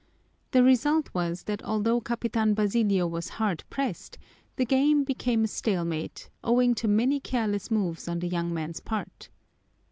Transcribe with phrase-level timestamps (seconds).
[0.49, 4.17] The result was that although Capitan Basilio was hard pressed
[4.55, 9.29] the game became a stalemate, owing to many careless moves on the young man's part.